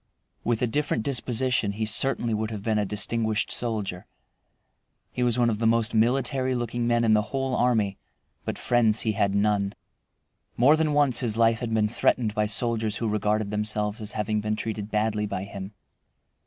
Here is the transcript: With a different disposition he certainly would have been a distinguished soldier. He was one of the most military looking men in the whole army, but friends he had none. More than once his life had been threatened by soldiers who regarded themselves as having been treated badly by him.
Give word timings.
With 0.43 0.63
a 0.63 0.65
different 0.65 1.03
disposition 1.03 1.73
he 1.73 1.85
certainly 1.85 2.33
would 2.33 2.49
have 2.49 2.63
been 2.63 2.79
a 2.79 2.85
distinguished 2.87 3.51
soldier. 3.51 4.07
He 5.11 5.21
was 5.21 5.37
one 5.37 5.51
of 5.51 5.59
the 5.59 5.67
most 5.67 5.93
military 5.93 6.55
looking 6.55 6.87
men 6.87 7.03
in 7.03 7.13
the 7.13 7.21
whole 7.29 7.55
army, 7.55 7.99
but 8.43 8.57
friends 8.57 9.01
he 9.01 9.11
had 9.11 9.35
none. 9.35 9.75
More 10.57 10.75
than 10.75 10.93
once 10.93 11.19
his 11.19 11.37
life 11.37 11.59
had 11.59 11.71
been 11.71 11.87
threatened 11.87 12.33
by 12.33 12.47
soldiers 12.47 12.95
who 12.97 13.07
regarded 13.07 13.51
themselves 13.51 14.01
as 14.01 14.13
having 14.13 14.41
been 14.41 14.55
treated 14.55 14.89
badly 14.89 15.27
by 15.27 15.43
him. 15.43 15.71